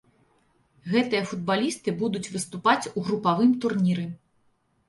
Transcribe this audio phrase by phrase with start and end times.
[0.93, 4.09] Гэтыя футбалісты будуць выступаць у групавым турніры.